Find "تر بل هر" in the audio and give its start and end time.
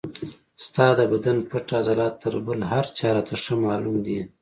2.23-2.85